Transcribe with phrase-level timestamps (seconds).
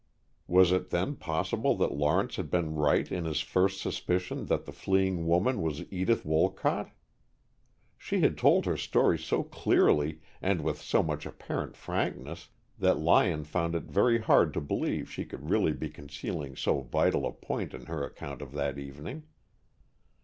[0.47, 4.71] Was it then possible that Lawrence had been right in his first suspicion that the
[4.71, 6.89] fleeing woman was Edith Wolcott?
[7.99, 13.43] She had told her story so clearly and with so much apparent frankness that Lyon
[13.43, 17.75] found it very hard to believe she could really be concealing so vital a point
[17.75, 19.25] in her account of that evening.